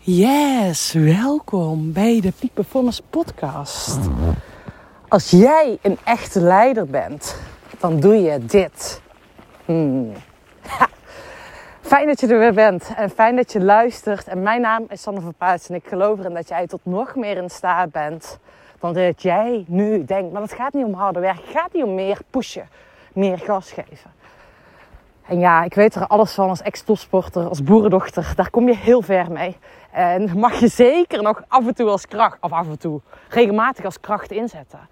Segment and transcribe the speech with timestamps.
[0.00, 3.98] Yes, welkom bij de Peak Performance Podcast.
[5.08, 7.40] Als jij een echte leider bent,
[7.78, 9.02] dan doe je dit.
[9.64, 10.12] Hmm.
[11.80, 14.28] Fijn dat je er weer bent en fijn dat je luistert.
[14.28, 17.14] En mijn naam is Sanne van Paats en ik geloof erin dat jij tot nog
[17.14, 18.38] meer in staat bent
[18.80, 20.32] dan dat jij nu denkt.
[20.32, 22.68] Maar het gaat niet om harder werken, het gaat niet om meer pushen,
[23.12, 24.10] meer gas geven.
[25.28, 28.32] En ja, ik weet er alles van als ex-topsporter, als boerendochter.
[28.36, 29.56] Daar kom je heel ver mee.
[29.90, 33.84] En mag je zeker nog af en toe als kracht, of af en toe, regelmatig
[33.84, 34.88] als kracht inzetten.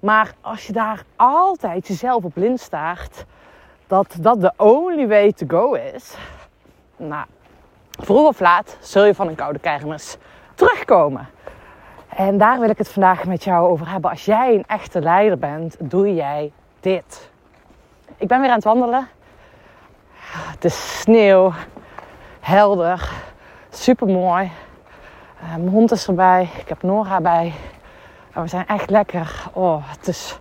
[0.00, 3.24] Maar als je daar altijd jezelf op blind staart,
[3.86, 6.16] dat dat de only way to go is.
[6.96, 7.24] Nou,
[7.90, 10.16] vroeg of laat zul je van een koude kermis
[10.54, 11.28] terugkomen.
[12.08, 14.10] En daar wil ik het vandaag met jou over hebben.
[14.10, 17.30] Als jij een echte leider bent, doe jij dit.
[18.16, 19.08] Ik ben weer aan het wandelen.
[20.32, 21.52] Het is sneeuw,
[22.40, 23.10] helder,
[23.70, 24.50] super mooi.
[25.42, 27.52] Uh, mijn hond is erbij, ik heb Nora bij.
[28.32, 29.44] En we zijn echt lekker.
[29.52, 30.38] Oh, het is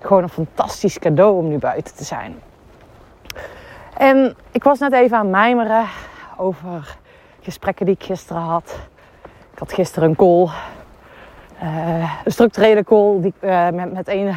[0.00, 2.40] gewoon een fantastisch cadeau om nu buiten te zijn.
[3.96, 5.86] En ik was net even aan mijmeren
[6.36, 6.96] over
[7.40, 8.78] gesprekken die ik gisteren had.
[9.52, 10.48] Ik had gisteren een call,
[11.62, 14.36] uh, een structurele call die, uh, met, met een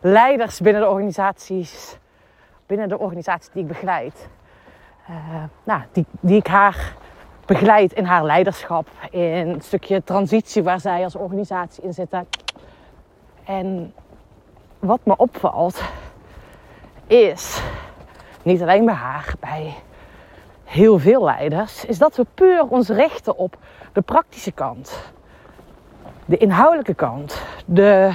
[0.00, 1.96] leiders binnen de organisaties,
[2.66, 4.28] binnen de organisatie die ik begeleid.
[5.10, 6.94] Uh, nou, die, die ik haar
[7.46, 12.26] begeleid in haar leiderschap, in een stukje transitie waar zij als organisatie in zitten.
[13.44, 13.94] En
[14.78, 15.82] wat me opvalt
[17.06, 17.62] is,
[18.42, 19.74] niet alleen bij haar, bij
[20.64, 23.56] heel veel leiders, is dat we puur ons richten op
[23.92, 25.12] de praktische kant.
[26.24, 27.42] De inhoudelijke kant.
[27.66, 28.12] De,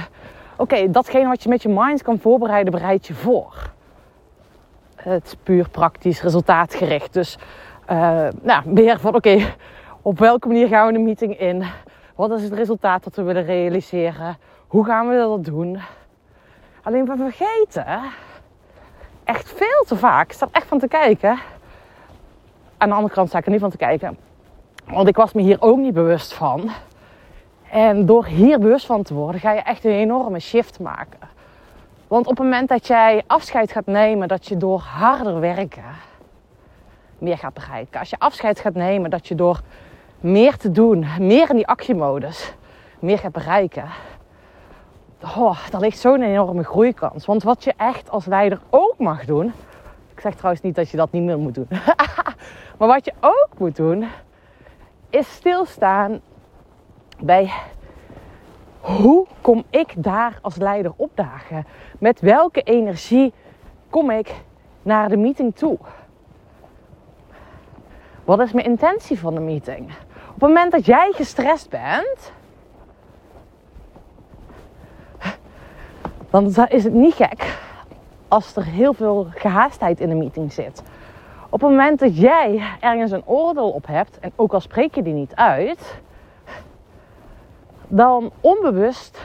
[0.56, 3.72] oké, datgene wat je met je mind kan voorbereiden, bereid je voor.
[5.04, 7.12] Het is puur praktisch, resultaatgericht.
[7.12, 7.38] Dus
[7.90, 9.54] uh, nou, meer van oké,
[10.02, 11.64] op welke manier gaan we de meeting in?
[12.14, 14.36] Wat is het resultaat dat we willen realiseren?
[14.66, 15.80] Hoe gaan we dat doen?
[16.82, 18.00] Alleen we vergeten,
[19.24, 21.38] echt veel te vaak, ik sta echt van te kijken.
[22.76, 24.18] Aan de andere kant sta ik er niet van te kijken.
[24.84, 26.70] Want ik was me hier ook niet bewust van.
[27.70, 31.33] En door hier bewust van te worden, ga je echt een enorme shift maken.
[32.08, 35.84] Want op het moment dat jij afscheid gaat nemen, dat je door harder werken
[37.18, 38.00] meer gaat bereiken.
[38.00, 39.60] Als je afscheid gaat nemen, dat je door
[40.20, 42.54] meer te doen, meer in die actiemodus,
[42.98, 43.84] meer gaat bereiken.
[45.22, 47.26] Oh, daar ligt zo'n enorme groeikans.
[47.26, 49.52] Want wat je echt als leider ook mag doen.
[50.14, 51.68] Ik zeg trouwens niet dat je dat niet meer moet doen.
[52.78, 54.08] maar wat je ook moet doen,
[55.10, 56.20] is stilstaan
[57.18, 57.52] bij
[58.84, 61.66] hoe kom ik daar als leider opdagen?
[61.98, 63.32] Met welke energie
[63.90, 64.34] kom ik
[64.82, 65.78] naar de meeting toe?
[68.24, 69.90] Wat is mijn intentie van de meeting?
[70.28, 72.32] Op het moment dat jij gestrest bent,
[76.30, 77.58] dan is het niet gek
[78.28, 80.82] als er heel veel gehaastheid in de meeting zit.
[81.50, 85.02] Op het moment dat jij ergens een oordeel op hebt, en ook al spreek je
[85.02, 86.02] die niet uit,
[87.94, 89.22] dan onbewust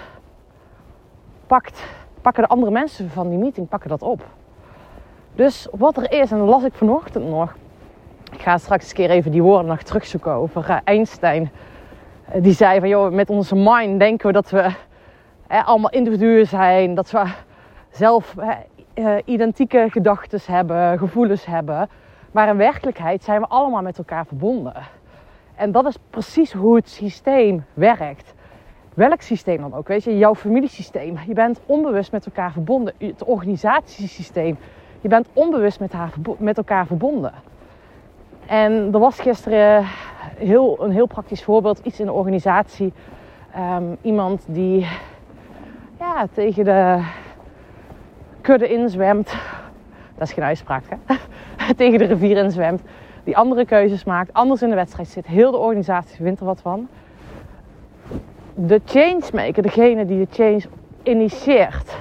[1.47, 1.83] pakt,
[2.21, 4.25] pakken de andere mensen van die meeting pakken dat op.
[5.35, 7.55] Dus wat er is, en dat las ik vanochtend nog,
[8.31, 11.51] ik ga straks eens keer even die woorden nog terugzoeken over uh, Einstein.
[12.35, 14.71] Uh, die zei van, joh, met onze mind denken we dat we
[15.51, 16.95] uh, allemaal individuen zijn.
[16.95, 17.25] Dat we
[17.91, 18.35] zelf
[19.25, 21.89] identieke gedachten hebben, gevoelens hebben.
[22.31, 24.73] Maar in werkelijkheid zijn we allemaal met elkaar verbonden.
[25.55, 28.33] En dat is precies hoe het systeem werkt.
[28.99, 31.17] Welk systeem dan ook, weet je, jouw familiesysteem.
[31.27, 32.93] Je bent onbewust met elkaar verbonden.
[32.97, 34.57] Het organisatiesysteem.
[35.01, 37.33] Je bent onbewust met, haar, met elkaar verbonden.
[38.45, 39.85] En er was gisteren
[40.37, 42.93] heel, een heel praktisch voorbeeld, iets in de organisatie.
[43.57, 44.87] Um, iemand die
[45.99, 47.03] ja, tegen de
[48.41, 49.33] kudde inzwemt.
[50.17, 51.15] Dat is geen uitspraak, hè?
[51.83, 52.81] tegen de rivier inzwemt.
[53.23, 55.27] Die andere keuzes maakt, anders in de wedstrijd zit.
[55.27, 56.87] Heel de organisatie vindt er wat van.
[58.61, 60.61] De changemaker, degene die de change
[61.03, 61.97] initieert,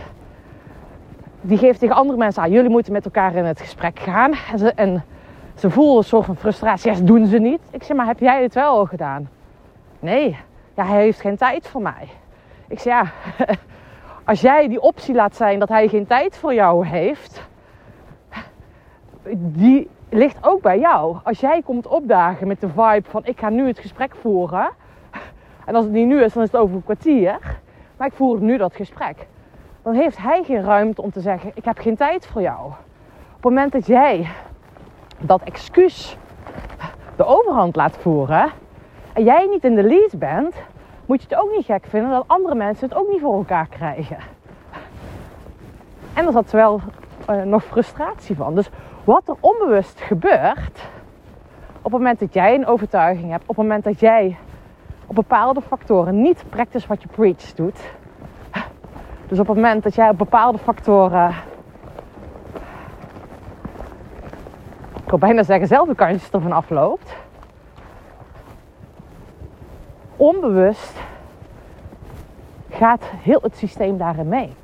[1.40, 4.32] die geeft tegen andere mensen aan: jullie moeten met elkaar in het gesprek gaan.
[4.52, 5.04] En, ze, en
[5.54, 6.90] ze voelde een soort van frustratie.
[6.90, 7.60] Ja, dat doen ze niet.
[7.70, 9.28] Ik zeg, maar heb jij het wel al gedaan?
[10.00, 10.36] Nee,
[10.74, 12.08] ja, hij heeft geen tijd voor mij.
[12.68, 13.10] Ik zeg, ja,
[14.30, 17.42] als jij die optie laat zijn dat hij geen tijd voor jou heeft,
[19.36, 21.16] die ligt ook bij jou.
[21.22, 24.70] Als jij komt opdagen met de vibe van ik ga nu het gesprek voeren,
[25.68, 27.38] en als het niet nu is, dan is het over een kwartier,
[27.96, 29.26] maar ik voer nu dat gesprek,
[29.82, 32.66] dan heeft hij geen ruimte om te zeggen ik heb geen tijd voor jou.
[32.66, 34.28] Op het moment dat jij
[35.18, 36.16] dat excuus
[37.16, 38.50] de overhand laat voeren,
[39.12, 40.54] en jij niet in de lead bent,
[41.06, 43.66] moet je het ook niet gek vinden dat andere mensen het ook niet voor elkaar
[43.68, 44.18] krijgen.
[46.14, 46.80] En er zat wel
[47.30, 48.54] uh, nog frustratie van.
[48.54, 48.70] Dus
[49.04, 50.88] wat er onbewust gebeurt,
[51.76, 54.36] op het moment dat jij een overtuiging hebt, op het moment dat jij
[55.08, 57.80] op bepaalde factoren niet practice wat je preach doet.
[59.28, 61.34] Dus op het moment dat jij op bepaalde factoren.
[65.02, 67.16] Ik wil bijna zeggen zelf de kantjes ervan afloopt.
[70.16, 71.00] Onbewust
[72.70, 74.54] gaat heel het systeem daarin mee.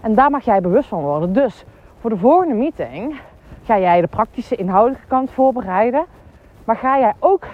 [0.00, 1.32] En daar mag jij bewust van worden.
[1.32, 1.64] Dus
[2.00, 3.20] voor de volgende meeting
[3.64, 6.04] ga jij de praktische inhoudelijke kant voorbereiden.
[6.64, 7.46] Maar ga jij ook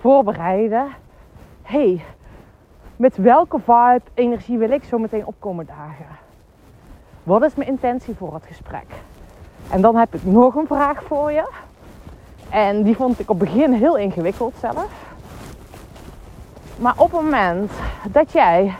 [0.00, 0.88] voorbereiden.
[1.62, 2.04] hey,
[2.96, 6.06] met welke vibe, energie wil ik zo meteen opkomen dagen?
[7.22, 8.86] Wat is mijn intentie voor het gesprek?
[9.70, 11.50] En dan heb ik nog een vraag voor je.
[12.50, 15.08] En die vond ik op het begin heel ingewikkeld zelf.
[16.78, 17.72] Maar op het moment
[18.10, 18.74] dat jij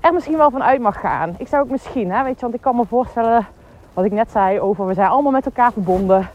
[0.00, 1.34] er misschien wel van uit mag gaan.
[1.38, 3.46] Ik zou ook misschien, hè, weet je, want ik kan me voorstellen
[3.94, 6.28] wat ik net zei over we zijn allemaal met elkaar verbonden.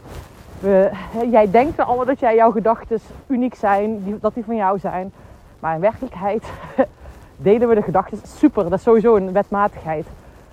[1.30, 5.12] Jij denkt allemaal dat jij jouw gedachten uniek zijn, dat die van jou zijn.
[5.60, 6.44] Maar in werkelijkheid
[7.36, 8.62] delen we de gedachten super.
[8.62, 10.06] Dat is sowieso een wetmatigheid.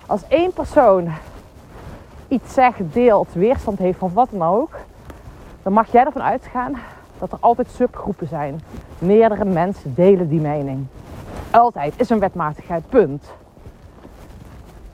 [0.06, 1.08] Als één persoon
[2.28, 4.76] iets zegt, deelt, weerstand heeft van wat dan ook,
[5.62, 6.76] dan mag jij ervan uitgaan
[7.18, 8.60] dat er altijd subgroepen zijn.
[8.98, 10.86] Meerdere mensen delen die mening.
[11.50, 13.32] Altijd is een wetmatigheid, punt.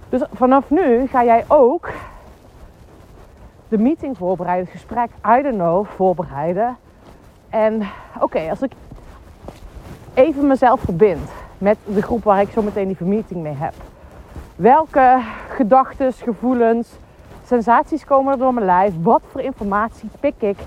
[0.09, 1.89] Dus vanaf nu ga jij ook
[3.71, 6.77] de meeting voorbereiden, het gesprek, I don't know, voorbereiden.
[7.49, 7.83] En
[8.21, 8.73] oké, als ik
[10.15, 13.75] even mezelf verbind met de groep waar ik zo meteen die meeting mee heb.
[14.57, 16.89] Welke gedachten, gevoelens,
[17.47, 18.93] sensaties komen er door mijn lijf?
[19.03, 20.59] Wat voor informatie pik ik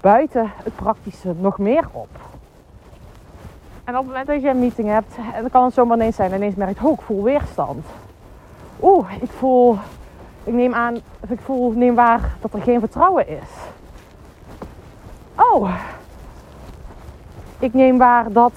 [0.00, 2.08] buiten het praktische nog meer op?
[3.84, 6.16] En op het moment dat je een meeting hebt, en dan kan het zomaar ineens
[6.16, 7.86] zijn, ineens merkt, oh, ik voel weerstand.
[8.82, 9.78] Oeh, ik voel
[10.48, 10.94] ik neem aan,
[11.28, 13.48] ik voel, neem waar dat er geen vertrouwen is.
[15.34, 15.74] Oh,
[17.58, 18.52] ik neem waar dat,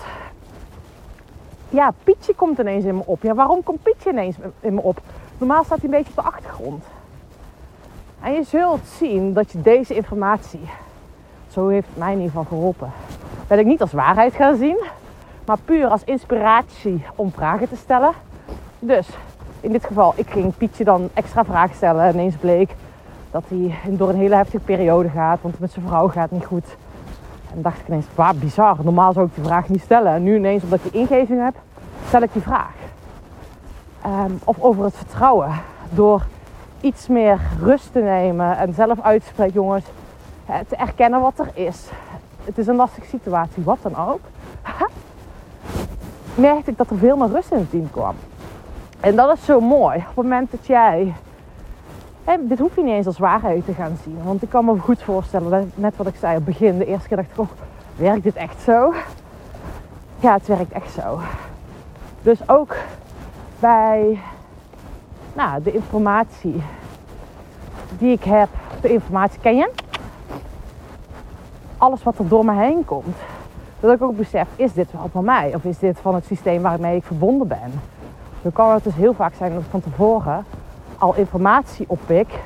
[1.70, 3.24] ja, Pietje komt ineens in me op.
[3.24, 5.02] Ja, waarom komt Pietje ineens in me op?
[5.38, 6.84] Normaal staat hij een beetje op de achtergrond.
[8.22, 10.70] En je zult zien dat je deze informatie,
[11.50, 12.92] zo heeft mij in ieder geval geholpen,
[13.48, 14.84] dat ik niet als waarheid ga zien,
[15.46, 18.12] maar puur als inspiratie om vragen te stellen.
[18.80, 19.08] Dus
[19.62, 22.04] in dit geval, ik ging Pietje dan extra vragen stellen.
[22.04, 22.76] En ineens bleek
[23.32, 25.42] dat hij door een hele heftige periode gaat.
[25.42, 26.66] Want met zijn vrouw gaat het niet goed.
[27.54, 28.78] En dacht ik ineens, waar bizar.
[28.84, 30.14] Normaal zou ik die vraag niet stellen.
[30.14, 31.56] En nu ineens, omdat die ingeving heb,
[32.08, 32.74] stel ik die vraag.
[34.06, 35.52] Um, of over het vertrouwen.
[35.90, 36.26] Door
[36.82, 39.86] iets meer rust te nemen en zelf uit te spreken, jongens.
[40.68, 41.90] Te erkennen wat er is.
[42.44, 44.20] Het is een lastige situatie, wat dan ook.
[46.36, 48.16] merkte ik dat er veel meer rust in het team kwam.
[49.02, 49.98] En dat is zo mooi.
[49.98, 51.14] Op het moment dat jij.
[52.40, 54.24] Dit hoef je niet eens als waarheid te gaan zien.
[54.24, 57.08] Want ik kan me goed voorstellen, net wat ik zei op het begin, de eerste
[57.08, 57.48] keer dacht ik, oh,
[57.96, 58.94] werkt dit echt zo?
[60.20, 61.20] Ja, het werkt echt zo.
[62.22, 62.76] Dus ook
[63.60, 64.20] bij
[65.34, 66.64] nou, de informatie
[67.98, 68.50] die ik heb,
[68.82, 69.72] de informatie ken je?
[71.78, 73.18] Alles wat er door me heen komt.
[73.80, 75.56] Dat ik ook besef, is dit wel van mij?
[75.56, 77.72] Of is dit van het systeem waarmee ik verbonden ben?
[78.42, 80.46] Dan kan het dus heel vaak zijn dat ik van tevoren
[80.98, 82.40] al informatie oppik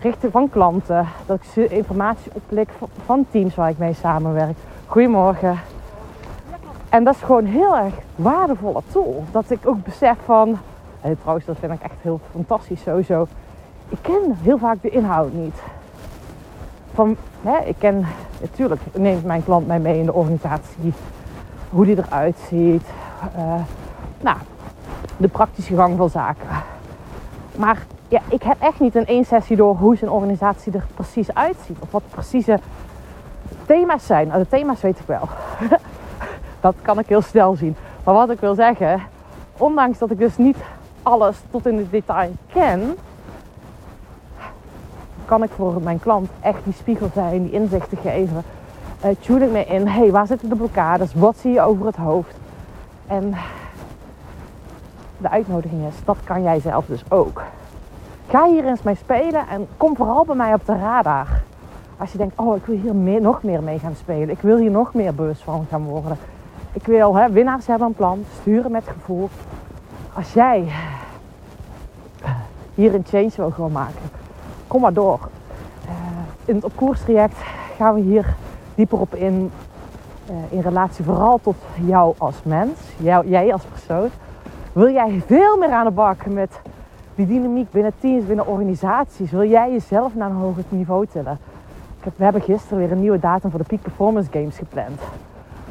[0.00, 1.08] richting van klanten.
[1.26, 2.68] Dat ik informatie oppik
[3.04, 4.56] van teams waar ik mee samenwerk.
[4.86, 5.58] Goedemorgen.
[6.88, 9.24] En dat is gewoon heel erg waardevolle tool.
[9.30, 10.58] Dat ik ook besef van...
[11.00, 13.26] En trouwens, dat vind ik echt heel fantastisch sowieso.
[13.88, 15.62] Ik ken heel vaak de inhoud niet.
[16.94, 18.06] Van, hè, ik ken,
[18.40, 20.92] natuurlijk neemt mijn klant mij mee in de organisatie.
[21.70, 22.86] Hoe die eruit ziet.
[23.36, 23.54] Uh,
[24.20, 24.36] nou,
[25.16, 26.48] de praktische gang van zaken.
[27.56, 31.34] Maar ja, ik heb echt niet in één sessie door hoe zijn organisatie er precies
[31.34, 31.78] uitziet.
[31.78, 32.58] Of wat precieze
[33.66, 34.26] thema's zijn.
[34.26, 35.28] Nou, de thema's weet ik wel.
[36.60, 37.76] dat kan ik heel snel zien.
[38.04, 39.02] Maar wat ik wil zeggen,
[39.56, 40.56] ondanks dat ik dus niet
[41.02, 42.96] alles tot in het detail ken,
[45.24, 48.42] kan ik voor mijn klant echt die spiegel zijn, die inzichten geven.
[49.04, 51.14] Uh, ik me in, hey, waar zitten de blokkades?
[51.14, 52.34] Wat zie je over het hoofd?
[53.06, 53.34] En
[55.22, 57.42] de uitnodiging is, dat kan jij zelf dus ook.
[58.28, 61.26] Ga hier eens mee spelen en kom vooral bij mij op de radar.
[61.96, 64.30] Als je denkt, oh ik wil hier meer, nog meer mee gaan spelen.
[64.30, 66.18] Ik wil hier nog meer bewust van gaan worden.
[66.72, 69.28] Ik wil hè, winnaars hebben een plan, sturen met gevoel.
[70.12, 70.68] Als jij
[72.74, 74.10] hier een change wil gaan maken,
[74.66, 75.28] kom maar door.
[75.84, 75.90] Uh,
[76.44, 77.36] in het op koers traject
[77.76, 78.34] gaan we hier
[78.74, 79.50] dieper op in.
[80.26, 84.10] eh, in relatie vooral tot jou als mens, jou, jij als persoon.
[84.72, 86.60] Wil jij veel meer aan de bak met
[87.14, 89.30] die dynamiek binnen teams, binnen organisaties?
[89.30, 91.38] Wil jij jezelf naar een hoger niveau tillen?
[92.00, 95.00] Heb, we hebben gisteren weer een nieuwe datum voor de Peak Performance Games gepland.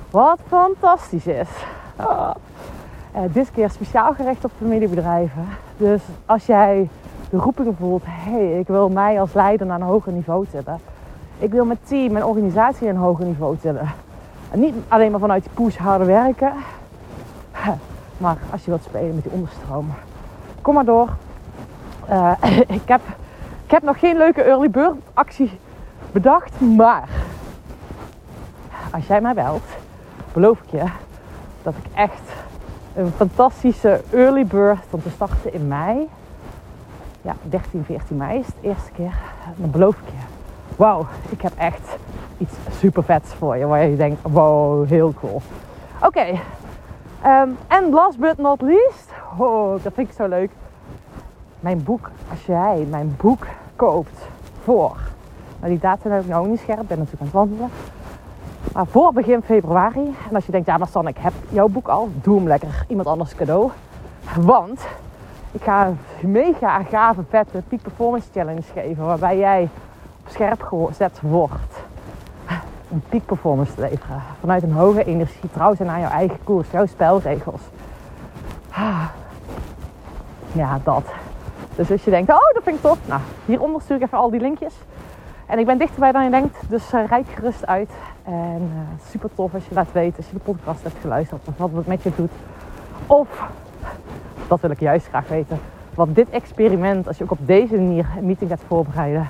[0.09, 1.47] Wat fantastisch is.
[1.97, 5.45] Eh, dit keer speciaal gericht op familiebedrijven.
[5.77, 6.89] Dus als jij
[7.29, 10.79] de roeping voelt, hé, hey, ik wil mij als leider naar een hoger niveau tillen.
[11.37, 13.89] Ik wil mijn team en organisatie naar een hoger niveau tillen.
[14.51, 16.53] En niet alleen maar vanuit die push harder werken.
[18.21, 19.93] Maar als je wilt spelen met die onderstroom.
[20.61, 21.09] Kom maar door.
[22.07, 22.31] Eh,
[22.67, 23.01] ik, heb,
[23.65, 25.59] ik heb nog geen leuke early bird actie
[26.11, 26.61] bedacht.
[26.61, 27.09] Maar
[28.91, 29.63] als jij mij belt,
[30.33, 30.83] beloof ik je
[31.63, 32.21] dat ik echt
[32.95, 34.79] een fantastische early bird.
[34.89, 36.07] Want we starten in mei.
[37.21, 39.13] Ja, 13, 14 mei is het eerste keer.
[39.55, 40.25] Dan beloof ik je.
[40.75, 41.97] Wauw, ik heb echt
[42.37, 43.65] iets super vets voor je.
[43.65, 45.41] Waar je denkt, wow, heel cool.
[46.01, 46.39] Oké.
[47.67, 49.09] En last but not least.
[49.37, 50.51] Oh, dat vind ik zo leuk.
[51.59, 52.09] Mijn boek.
[52.29, 54.27] Als jij mijn boek koopt
[54.63, 54.97] voor.
[55.59, 56.87] Nou, die datum heb ik nou ook niet scherp.
[56.87, 57.69] Ben natuurlijk aan het wandelen.
[58.73, 60.15] Maar voor begin februari.
[60.29, 62.09] En als je denkt, ja maar Stan, ik heb jouw boek al.
[62.21, 62.85] Doe hem lekker.
[62.87, 63.69] Iemand anders cadeau.
[64.39, 64.81] Want
[65.51, 69.05] ik ga een mega gave vette Peak Performance Challenge geven.
[69.05, 69.69] Waarbij jij
[70.23, 71.70] op scherp gezet wordt.
[72.91, 74.21] Een peak performance te leveren.
[74.39, 75.49] Vanuit een hoge energie.
[75.51, 76.71] Trouw zijn aan jouw eigen koers.
[76.71, 77.61] Jouw spelregels.
[78.69, 79.05] Ah.
[80.51, 81.03] Ja, dat.
[81.75, 82.97] Dus als je denkt, oh dat vind ik tof.
[83.07, 84.73] Nou, hieronder stuur ik even al die linkjes.
[85.45, 86.57] En ik ben dichterbij dan je denkt.
[86.69, 87.89] Dus uh, rijd gerust uit.
[88.23, 90.17] En uh, super tof als je laat weten.
[90.17, 91.47] Als je de podcast hebt geluisterd.
[91.47, 92.31] Of wat het met je doet.
[93.07, 93.43] Of,
[94.47, 95.59] dat wil ik juist graag weten.
[95.93, 99.29] Wat dit experiment, als je ook op deze manier een meeting gaat voorbereiden.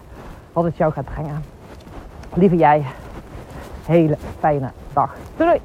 [0.54, 1.44] Wat het jou gaat brengen.
[2.34, 2.86] Lieve jij,
[3.88, 5.10] hele fijne dag.
[5.38, 5.62] Doei!